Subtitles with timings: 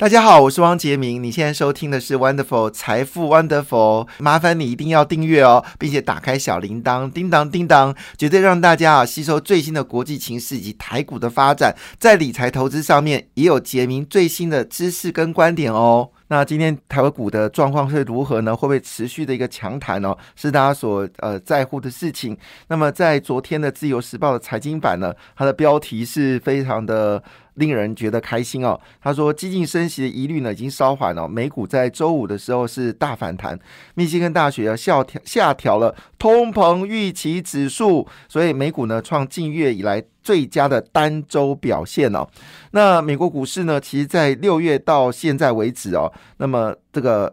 [0.00, 1.22] 大家好，我是汪杰明。
[1.22, 16.08] 你现在收听的是 Wonderful 财富 Wonderful，麻烦你一定要订阅哦，并且打开小铃铛，叮当叮当，绝对让大家啊吸收最新的国际情势以及台股的发展，在理财投资上面也有杰明最新的知识跟观点哦。
[16.28, 18.56] 那今天台湾股的状况是如何呢？
[18.56, 20.16] 会不会持续的一个强弹哦？
[20.34, 22.34] 是大家所呃在乎的事情。
[22.68, 27.22] 那么在昨天的自由时报的财经版呢，它的标题是非常的。
[27.54, 28.78] 令人觉得开心哦。
[29.00, 31.28] 他说，激进升息的疑虑呢已经稍缓了。
[31.28, 33.58] 美股在周五的时候是大反弹。
[33.94, 42.26] 密西根大学要下调下调了通膨预期指数，所以美股呢创近月以来最佳的单周表现哦。
[42.72, 47.32] 那美国股市呢，其实在六月到现在为止哦，那么这个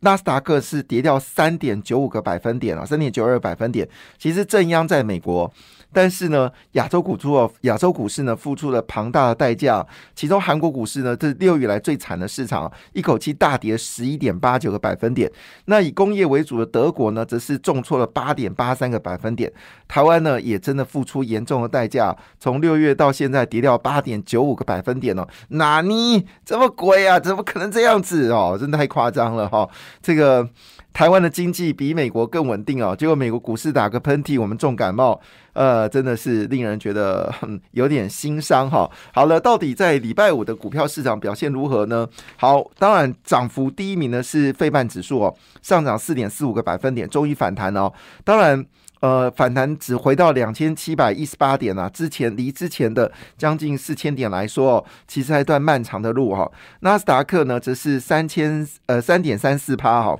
[0.00, 3.88] 纳斯达克是跌掉三点九五个百分点啊，三点九二个百分点。
[4.18, 5.52] 其实正央在美国。
[5.92, 9.86] 但是呢，亚洲股出哦，亚洲股市呢付出了庞大的代价。
[10.14, 15.30] 其中韩国股市呢，这是六月来最惨的市场，一口气大跌十一点八九个百分点。
[15.66, 19.52] 那以工业为主的德国呢，则是重挫了八点八三个百分点。
[19.88, 25.26] 台湾呢，也真的付出严重的代价，从六月到现在跌掉八点九五个百分点哦。
[25.48, 27.18] 哪尼这么贵啊？
[27.18, 28.56] 怎么可能这样子哦？
[28.58, 29.68] 真的太夸张了哈！
[30.00, 30.48] 这个
[30.92, 35.18] 台湾的经济比美国更稳定哦，结果美国股市打个喷嚏，我们重感冒。
[35.52, 37.32] 呃，真的是令人觉得
[37.72, 38.88] 有点心伤哈。
[39.12, 42.06] 好了，到底在礼拜五的股票市场表现如何呢？
[42.36, 47.92] 好，当然涨幅第一名呢是费半指数哦，上涨四点四五个百分点，终于反弹哦。
[48.22, 48.64] 当然，
[49.00, 56.50] 呃，反弹只回到两千七百一十八点啊，之前离之前的将近四千点来说，哦其实还一段漫长的路哈。
[56.80, 60.16] 纳斯达克呢，则是三千呃三点三四趴哈。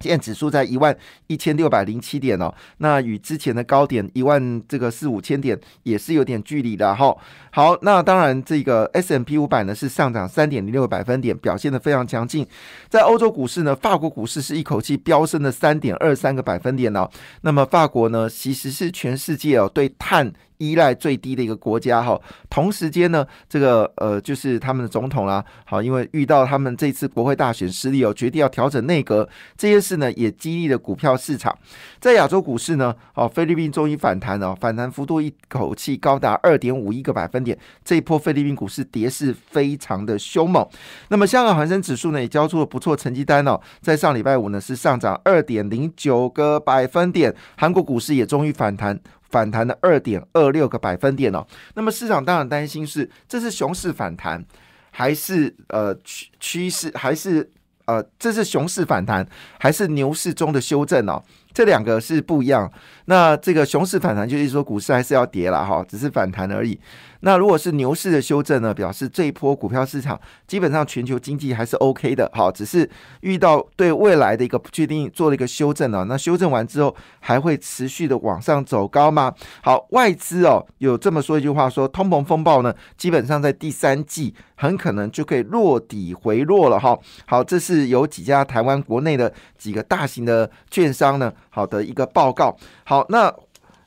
[0.00, 7.14] 现在指数在一万一千六百零七点哦，那与之前的高点一万这个四五千点也是有点距离的哈。
[7.50, 12.46] 好，那当然这个 S M P 五百呢是上涨三点零六个百分点，表现的非常强劲。
[12.88, 17.08] 在欧洲股市呢，法国股市是一口气飙升了三点二三个百分点哦。
[17.42, 20.32] 那么法国呢，其实是全世界哦对碳。
[20.60, 31.56] 依赖最低的一个国家哈，同时间呢，这个呃就是他们的总统啦，好，因为遇到他们这次国会大选失利哦，决定要调整内阁，这些事呢也激励了股票市场。
[31.98, 40.66] 在亚洲股市呢，哦，菲律宾终于反弹了，反弹幅度一口气高达二点五一个百分点，这一波菲律宾股市跌势非常的凶猛。
[41.08, 49.00] 那么香港恒生指数呢也交出了不错成绩单哦，在上礼拜五呢是上涨二点零九个百分点，韩国股市也终于反弹。
[49.30, 54.44] 反弹的二点二六个百分点哦，那么市场当然担心是这是熊市反弹，
[54.90, 57.48] 还是呃趋趋势，还是
[57.84, 59.26] 呃这是熊市反弹，
[59.58, 61.22] 还是牛市中的修正哦？
[61.52, 62.70] 这两个是不一样。
[63.06, 66.78] 那这个熊市反弹就是说股市还是要跌了哈，只是反弹而已。
[67.22, 72.88] 那如果是牛市的修正呢，表示这一波股票市场基本上全球经济还是 OK 的，好，只是
[73.20, 76.04] 遇到对未来的一个不确定，做了一个修正啊。
[76.08, 79.34] 那修正完之后还会持续的往上走高吗？
[79.62, 86.98] 好，外资哦有这么说一句话，说通膨风暴呢，基本上在第三季很可能就可以落底回落了哈。
[87.26, 92.56] 好，这是有几家台湾国内的几个大型的券商呢，好的一个报告。
[92.84, 93.34] 好，那。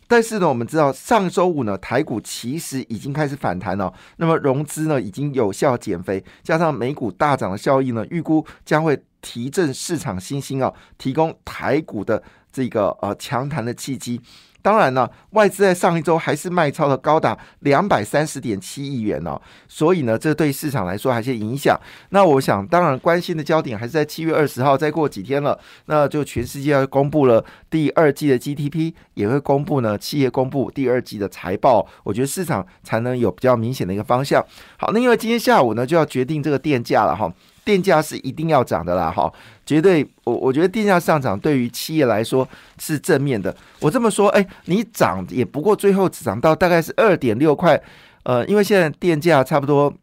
[0.05, 3.91] 但是呢，我们知道上周五呢，台股其实已经开始反弹了。
[4.17, 12.21] 那么融资呢，已经有效减肥，加上美股大涨的效应呢，预估将会提振市场信心啊，提供台股的
[12.51, 14.21] 这个呃强弹的契机。
[14.63, 21.79] 当然呢，外资在上一周还是卖超了高达两百三十点七亿元哦，所以呢，这对市场来说还是影响。
[22.09, 34.41] 那我想，当然关心的焦点还是在七月二十号，再过几天了，那就全世界要公布了第二季的 GDP，也会公布呢企业公布第二季的财报，我觉得市场才能有比较明显的一个方向。
[34.78, 37.30] 好，那因为今天下午呢就要决定这个电价了哈。
[37.66, 39.31] 电价是一定要涨的啦，哈，
[39.66, 42.47] 绝对，我我觉得电价上涨对于企业来说
[42.79, 43.56] 是正面的。
[43.79, 47.81] 我这么说，哎，你涨也不过最后只涨到大概是二点六块，
[48.24, 49.94] 呃，因为现在电价差不多，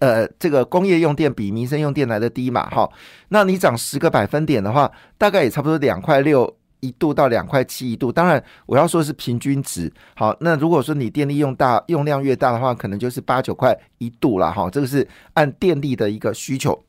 [0.00, 2.88] 呃，这个工业用电比民生用电来的低嘛，哈，
[3.28, 6.56] 那你涨十个百分点的话，大概也差不多两块六。
[6.82, 9.90] 一度到两块七一度，当然我要说是平均值。
[10.16, 14.68] 好，那如果说你电力用大用量越大的话，可能就是八九块一度了哈。
[14.68, 16.84] 这个是按电力的一个需求。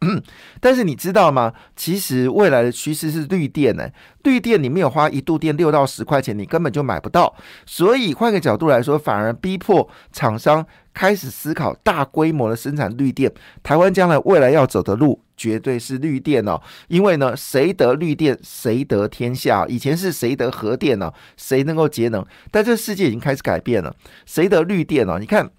[0.59, 1.53] 但是你知道吗？
[1.75, 3.87] 其实未来的趋势是绿电呢。
[4.23, 7.33] 绿电你没有花一度电六到十块钱，你根本就买不到。
[7.65, 13.31] 所以换个角度来说，反而逼迫厂商开始思考大规模的生产绿电。
[13.61, 15.19] 台湾将来未来要走的路。
[15.35, 19.65] 绝对是绿电哦，因为呢，谁得绿电，谁得天下。
[19.67, 21.11] 以前是谁得核电呢？
[21.35, 22.23] 谁能够节能？
[22.51, 23.93] 但这个世界已经开始改变了，
[24.27, 25.17] 谁得绿电呢？
[25.19, 25.49] 你看。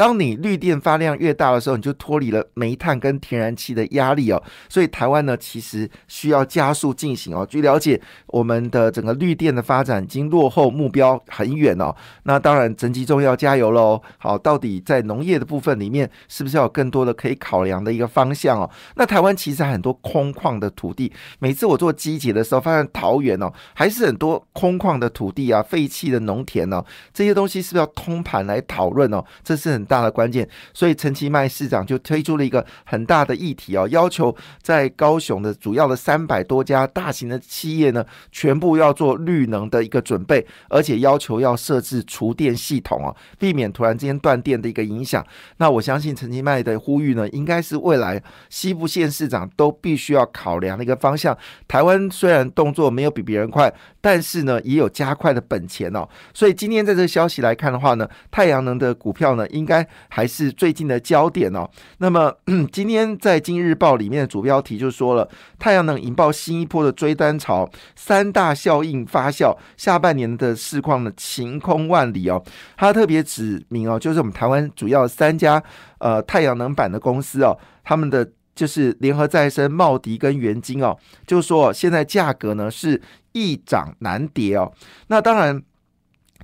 [0.00, 4.42] 当你绿电发量越大的时候，你就脱离了煤炭跟天然气的压力哦。
[4.66, 7.46] 所以台湾呢，其实需要加速进行哦。
[7.46, 11.94] 据了解，我们的整个绿电的发展已经落后目标很远哦。
[12.22, 14.00] 那当然，整集中要加油喽。
[14.16, 18.70] 好，到底在农业的部分里面，是不是要有更多的可以考量的一个方向哦？
[18.96, 26.82] 那台湾其实很多空旷的土地，每次我做机节的时候，发现桃园哦，还是很多空旷的土地啊，废弃的农田哦，
[27.12, 29.22] 这些东西是不是要通盘来讨论哦？
[29.44, 30.48] 这是很大的关键。
[30.72, 45.26] 所以陈其迈市长就推出了一个很大的议题哦，要求在高雄的主要的三百多家大型的企业呢，全部要做绿能的一个准备，而且要求要设置厨电系统哦，避免突然之间断电的一个影响。
[45.56, 51.36] 那我相信陈其迈的呼吁呢，应该是未来西部县市长都必须要考量的一个方向。
[51.66, 56.06] 台湾虽然动作没有比别人快，但是呢，也有加快的本钱哦。
[56.32, 61.68] 所以今天在这个消息来看的话呢，太阳能的股票呢，应该还是最近的焦点哦。
[61.98, 62.32] 那么
[62.72, 65.28] 今天在《今日报》里面的主标题就说了，
[65.58, 72.42] 太阳能引爆新一波的追单潮，三大效应发酵，下半年的市况呢晴空万里哦。
[72.76, 75.62] 他特别指明哦，就是我们台湾主要三家
[75.98, 83.00] 呃太阳能板的公司哦，他们的就是联合再生、茂迪跟元晶哦，就是说现在价格呢是
[83.32, 84.72] 易涨难跌哦。
[85.08, 85.62] 那当然。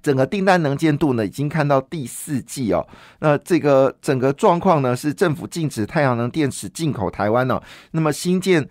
[0.06, 2.86] 整个订单能见度呢，已经看到第四季哦。
[3.18, 7.60] 那这个整个状况呢，是政府禁止太阳能电池进口台湾呢。
[7.90, 8.64] 那么新建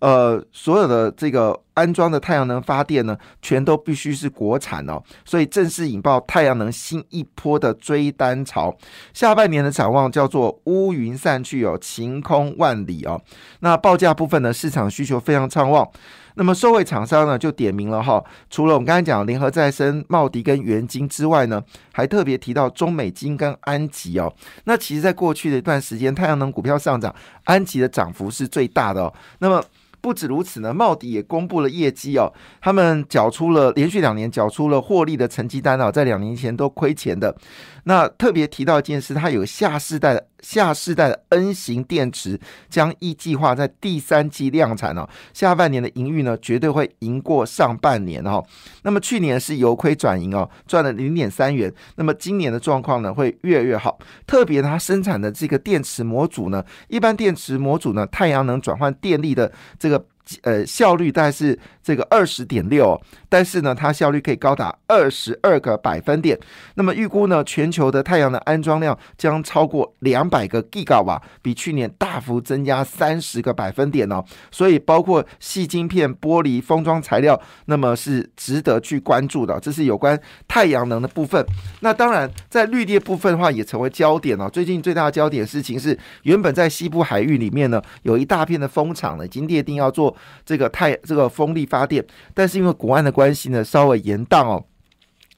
[0.00, 5.02] 呃所有的这个安装的太阳能发电呢，全都必须是国产哦。
[5.24, 8.76] 所以正式引爆太阳能新一波的追单潮。
[9.14, 13.18] 下半年的展望叫做乌云散去哦，晴空万里哦。
[13.60, 15.88] 那报价部分呢，市场需求非常畅旺。
[16.34, 18.22] 那么，受惠厂商呢，就点名了哈。
[18.48, 21.62] 除了我们刚才讲联合再生、茂迪跟元晶之外呢，
[21.92, 24.32] 还特别提到中美金跟安吉哦。
[24.64, 27.14] 那其实，在过去的一段时间，太阳能股票上涨，
[27.44, 29.14] 安吉的涨幅是最大的哦。
[29.40, 29.62] 那么，
[30.00, 37.36] 不止如此呢，茂迪也公布了业绩哦，他们缴出了连续两年缴出了获利的成绩单哦，在两年前都亏钱的。
[37.84, 40.26] 那特别提到一件事，它有下世代的。
[40.42, 48.44] 下世代的 N 型电池将一计划在第三季量产哦，下半年的盈余呢绝对会赢过上半年哦。
[48.82, 51.72] 那么去年是由亏转盈哦，赚了零点三元。
[51.96, 60.04] 那么今年的状况呢会越来越好，特别它生产的这个电池模组呢，一般电池模组呢，太阳能转换电力的这个。
[60.42, 62.98] 呃，效率大概是这个二十点六，
[63.28, 66.38] 但是呢，它效率可以高达二十二个百分点。
[66.76, 74.24] 那么预估呢，全球的太阳能安装量将超过两百个 g 瓦瓦，比去年大幅增加三十个百分点哦。
[74.50, 79.58] 所以包括细晶片、玻璃封装材料，那么是值得去关注的。
[79.60, 81.44] 这是有关太阳能的部分。
[81.80, 84.48] 那当然，在绿电部分的话，也成为焦点哦。
[84.48, 90.11] 最近最大的焦点事情是，原本在西部海域里面呢，有一大片的风场呢，已经列定要做。
[90.44, 92.04] 这个太这个风力发电，
[92.34, 94.64] 但是因为国安的关系呢，稍微延宕哦。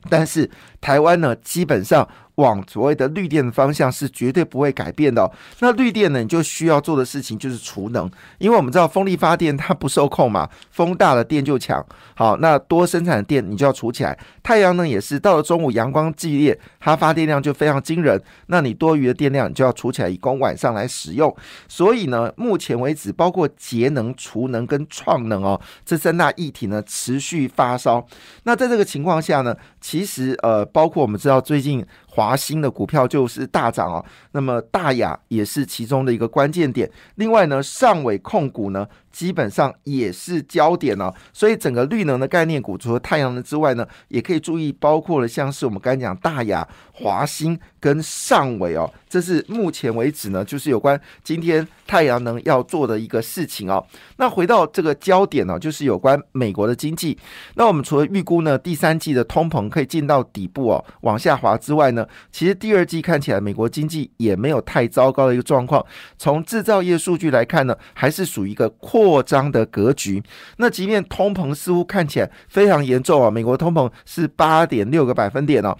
[0.08, 0.50] 但是
[0.80, 2.08] 台湾呢，基本上。
[2.36, 5.30] 往所谓的绿电的方向是绝对不会改变的。
[5.60, 11.84] 那绿电呢，你就需要做的事情就是储能，因为我们知道风力发电它不受控嘛，风大了电就强。
[12.14, 14.18] 好，那多生产的电你就要储起来。
[14.42, 18.20] 太阳能也是，到了中午阳光剧烈，它发电量就非常惊人。
[18.46, 21.34] 那你多余的电量你就要储起来，以供晚上来使用。
[21.68, 28.06] 所以呢，目前为止，包括节能、储能跟创能哦，这三大议题呢持续发烧。
[28.42, 31.84] 那在这个情况下呢，其实呃，包括我们知道最近。
[32.14, 36.88] 华兴的股票就是大涨哦，那么大雅也是其中的一个关键点。
[37.16, 41.12] 另外呢，上尾控股呢，基本上也是焦点哦。
[41.32, 48.90] 所以整个绿能的概念股，除了太阳能之外呢，也可以注意，包括了像是我们刚才讲大雅、华兴跟上尾哦。
[49.10, 53.86] 这是目前为止呢，就是有关今天太阳能要做的一个事情哦。
[54.16, 57.16] 那回到这个焦点呢，就是有关美国的经济。
[57.56, 65.84] 那我们除了预估呢，第三季的通膨可以进到底部哦，往下滑之外呢，其实第二季看起来美国经济也没有太糟糕的一个状况。
[66.18, 70.20] 从制造业数据来看呢，还是属于一个扩张的格局。
[70.56, 75.76] 那即便通膨似乎看起来非常严重啊，美国通膨是八点六个百分点哦。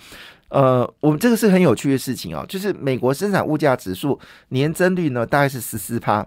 [0.55, 4.17] 呃，我们这个是很有趣的事情哦，就是美国生产物价指数
[4.51, 6.25] 年增率呢大概是十四趴，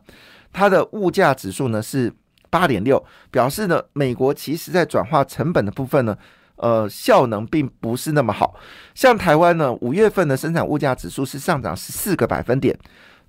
[0.52, 2.12] 它的物价指数呢是
[2.50, 6.18] 八点六，表示呢美国其实在转化成本的部分呢，
[6.58, 8.54] 呃效能并不是那么好。
[8.94, 12.78] 像台湾呢，五月份的生产物价指数是上涨十四个百分点，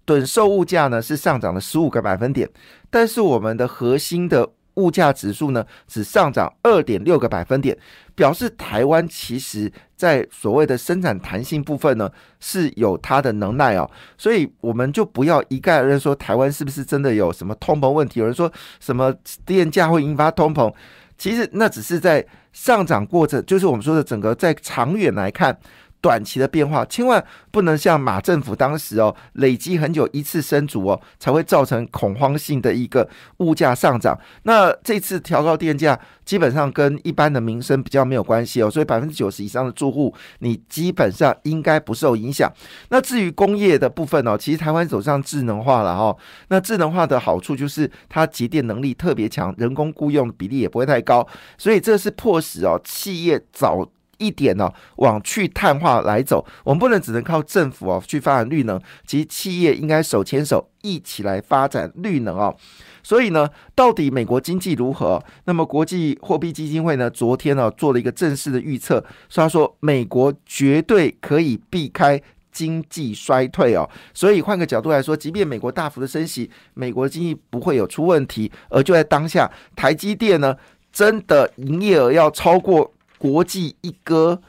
[0.05, 2.50] 趸售物价呢是上涨了十五个百分点，
[2.90, 7.76] 但是我们的核心的物价指数呢只上涨二点六个百分点，
[8.14, 19.12] 表示台湾其实在所谓的生产弹性部分呢是有它的能耐哦，所以我们就不要一概而论说台湾是不是真的有什么通膨问题，有人说什么
[19.44, 20.73] 电价会引发通膨，
[21.18, 25.58] 其实那只是在上涨过程，就是我们说的整个在长远来看。
[26.00, 34.19] 短期的变化，千万不能像马政府当时哦，累积很久一次升足哦，才会造成恐慌性的一个物价上涨。
[34.45, 42.52] 那这次调高电价，基本上跟一般的民生比较没有关系哦，所以百分之九十以上的住户，你基本上应该不受影响。
[42.90, 46.17] 那至于工业的部分哦，其实台湾走上智能化了哈。
[46.49, 51.26] 那智能化的好处就是它节电能力特别强，人工雇佣比例也不会太高，
[51.57, 53.88] 所以这是迫使哦企业早。
[54.18, 62.54] 一点呢，往去碳化来走，我们不能只能靠政府哦去发展绿能，其实企业应该手牵手一起来发展绿能哦。
[63.02, 65.22] 所以呢，到底美国经济如何？
[65.44, 72.20] 那么国际货币基金会呢，昨天呢做了一个正式的预测，说他说美国绝对可以避开
[72.52, 73.88] 经济衰退哦。
[74.12, 78.50] 所以换个角度来说，即便美国大幅的升息，美国的经济不会有出问题。
[78.68, 80.54] 而就在当下，台积电呢，
[80.92, 82.92] 真的营业额要超过。
[83.18, 84.40] 国际一哥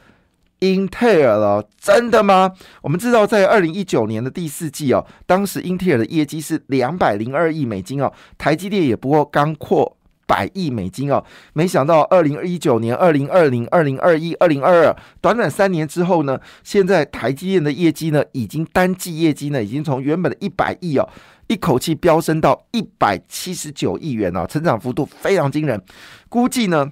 [0.59, 2.51] 英特尔了，真的吗？
[2.81, 9.95] 我们知道，在二零一九年的第四季哦，当时英特尔的业绩是两百零二亿美金哦，台积电也不过刚过
[10.27, 11.23] 百亿美金哦。
[11.53, 21.07] 没想到二零一九年、二零二零、二零二一、二零二二，短短三年之后呢，现在台积电的业绩呢，已经单季业绩呢，已经从原本的一百亿哦，
[21.47, 25.81] 一口气飙升到一百七十九亿元哦，成长幅度非常惊人，
[26.27, 26.91] 估计呢。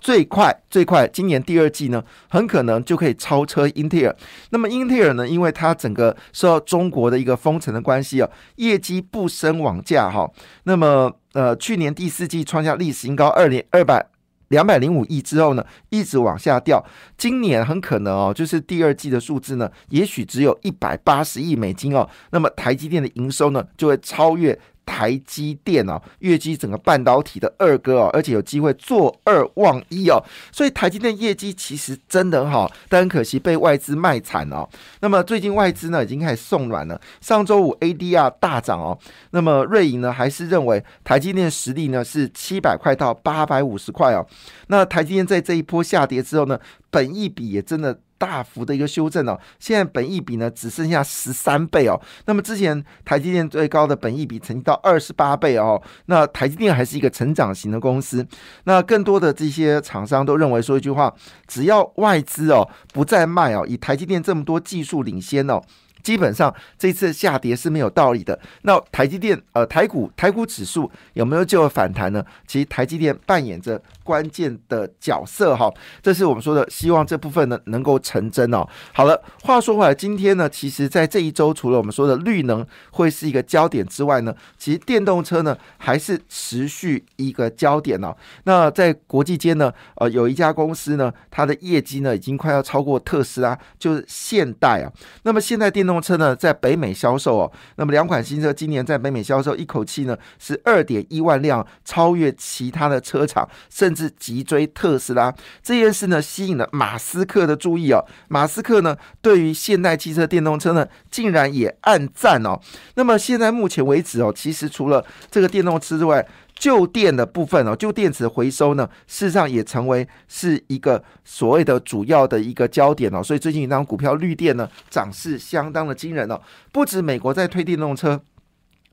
[0.00, 4.16] 最快最快，今年第二季呢，很可能就可以超车英特尔。
[4.50, 10.30] 那么英特尔呢，因为它整个受到中国的一个封城的关系啊，业绩不升往价哈。
[10.64, 14.06] 那么呃，去年第四季创下历史新高，二零二百
[14.48, 16.84] 两百零五亿之后呢，一直往下掉。
[17.16, 22.08] 今年很可能哦，就是第二季的数字呢，也许只有一百八十亿美金哦。
[22.30, 24.58] 那么台积电的营收呢，就会超越。
[24.90, 30.20] 台积电啊，跃居整个半导体的二哥哦，而且有机会做二望一哦，
[30.50, 34.68] 所以台积电业绩其实真的很好，但很可惜被外资卖惨哦。
[35.00, 38.98] 那么最近外资呢已经开始送软了，上周五 ADR 大涨哦。
[39.30, 44.26] 那么瑞银呢还是认为台积电实力呢是七百块到八百五十块哦。
[44.66, 46.58] 那台积电在这一波下跌之后呢，
[46.90, 48.00] 本益比也真的。
[48.20, 51.98] 大幅的一个修正哦，现在本益比呢只剩下十三倍哦。
[52.26, 55.80] 那么之前台积电最高的本益比曾经到二十八倍哦。
[56.04, 58.26] 那台积电还是一个成长型的公司。
[58.64, 61.10] 那更多的这些厂商都认为说一句话：
[61.46, 65.58] 只要外资哦不再卖哦，以台积电这么多技术领先哦。
[66.02, 68.38] 基本上这次下跌是没有道理的。
[68.62, 72.24] 那台积电呃台股台股指数有没有就有反弹呢？
[72.46, 78.66] 其实台积电扮演着关键的角色哈，这是我们说的，希望这部分呢能够成真哦。
[78.92, 88.14] 好了，话说回来，今天呢，其实在这一周，除了我们说的绿能会是一个焦点之外呢，其实电动车呢还是持续一个焦点哦。
[88.44, 94.92] 那在国际间呢，呃，有一家公司呢，它的业绩呢已经快要超过特斯拉，就是现代啊。
[95.22, 105.34] 那么现在电动动车呢，在北美销售哦，那么两款新车今年在北美销售，一口气呢是二点一万辆，超越其他的车厂，甚至急追特斯拉。
[105.60, 108.04] 这件事呢，吸引了马斯克的注意哦。
[108.28, 112.60] 马斯克呢，对于现代汽车电动车呢，竟然也暗赞哦。
[112.94, 116.24] 那么现在目前为止哦，其实除了这个电动车之外，
[116.60, 123.22] 旧电的部分哦，旧电池回收呢，事实上也成为是一个所谓的主要的一个焦点哦。
[123.22, 126.38] 所以最近一张股票绿电呢，涨势相当的惊人哦。
[126.70, 128.20] 不止美国在推电动车，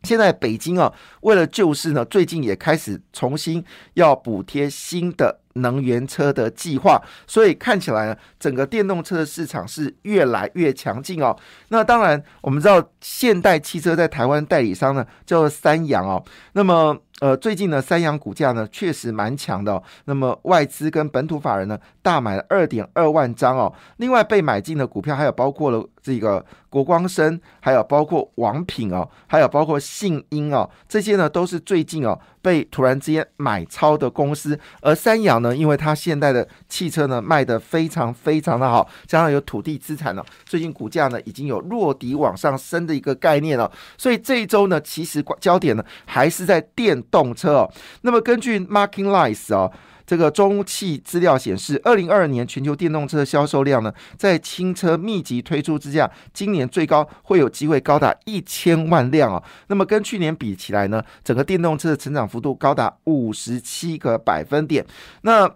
[0.04, 3.62] 现在北京啊，为了救市呢，最近也开始重新
[3.96, 5.42] 要补贴新的。
[5.58, 11.36] 能源车的计划，所以看起来呢，整个电动车的市场是越来越强劲哦。
[11.70, 16.24] 那当然，我们知道现代汽车在台湾代理商呢叫做三洋哦。
[16.54, 19.82] 那么呃，最近呢，三洋股价呢确实蛮强的。
[20.06, 23.74] 那么外资跟本土法人呢大买了二点二万张哦。
[23.98, 34.60] 另外被买进的股票还有包括了这个国光生，还有包括王品哦，还有包括信英哦，这些呢都是最近哦被突然之间买超的公司。
[34.82, 43.72] 而三洋呢，因为它现在的汽车呢卖得非常非常的好，加上有土地资产呢，最近股价呢已经有落底往上升的一个概念了。
[43.98, 46.98] 所以这一周呢，其实焦点呢还是在电。
[47.10, 49.72] 动车哦，那么根据 Marking Lights 哦，
[50.08, 59.44] 这个中汽资料显示，二零二二年全球电动车销售量呢，在轻车密集推出之下，今年最高会有机会高达一千万辆哦。
[59.68, 64.86] 那么跟去年比起来呢，整个电动车的成长幅度高达五十七个百分点。
[65.24, 65.48] 那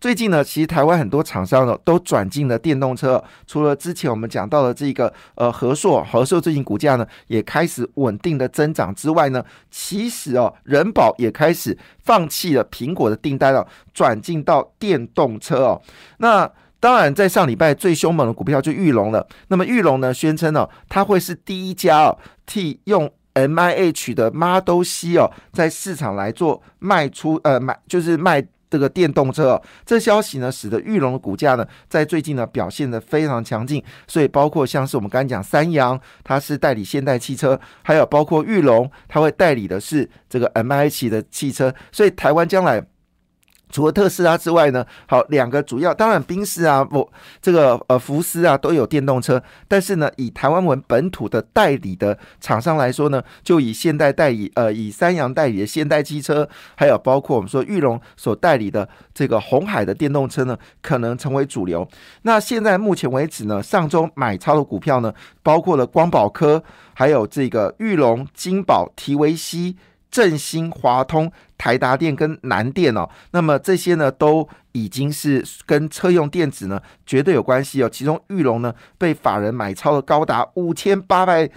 [0.00, 3.22] 最近呢，其实台湾很多厂商呢都转进了电动车。
[3.46, 15.82] 除了之前我们讲到的这个呃和硕，和硕最近股价呢也开始稳定的增长之外呢，其实哦人保也开始放弃了苹果的订单了，转进到电动车哦。
[16.16, 19.26] 那当然，在上礼拜最凶猛的股票就玉龙了。
[19.48, 28.42] 那么玉龙呢宣称哦，它会是第一家哦替用 M I H 的 Model C 哦在市场来做卖出呃买就是卖。
[28.70, 33.82] 这个电动车，这消息呢，使得玉龙的股价呢，在最近呢表现的非常强劲。
[34.06, 41.74] 所以，包括像是我们刚才讲三洋，它是代理现代汽车，还有包括玉龙，它会代理的是这个 M I H 的汽车。
[41.90, 42.86] 所以，台湾将来。
[43.70, 47.08] 除了特斯拉之外呢，好两个主要，当然宾士啊，不
[47.40, 61.86] 这个呃福斯啊都有电动车，但是呢，以台湾文本土的代理的厂商来说呢，就以现代代理呃以三洋代理的现代汽车，还有包括我们说玉龙所代理的这个红海的电动车呢，可能成为主流。
[62.22, 66.62] 那现在目前为止呢，上周买超的股票呢，包括了光宝科，
[66.94, 69.76] 还有这个玉龙、金宝、提维西。
[70.10, 77.88] 振兴、华通、台达电跟南电哦，那么这些呢都已经是跟车用电子呢绝对有关系哦。
[77.88, 81.50] 其中玉龙呢被法人买超了高达五千八百。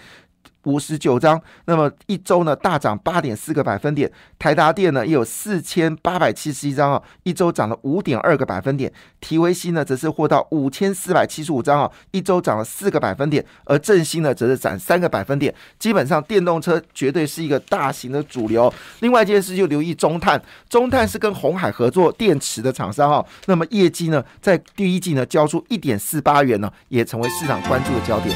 [0.63, 4.11] 五十九张，那么一周呢大涨八点四个百分点。
[4.37, 8.91] 台达电呢也有四千八百七十一张啊，一周涨了五点二个百分点。
[9.19, 13.45] 提维西呢则是获到五千四百七十五张啊，一周涨了四个百分点。
[13.65, 15.53] 而振兴呢则是涨三个百分点。
[15.79, 18.73] 基本上电动车绝对是一个大型的主流。
[18.99, 28.35] 另外一件事就留意中碳，中碳是跟红海合作电池的厂商哈，那么业绩呢在第一季呢交出一点四八元呢，也成为市场关注的焦点。